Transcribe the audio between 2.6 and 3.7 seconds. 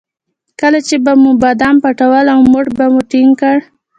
به مو ټینګ کړ.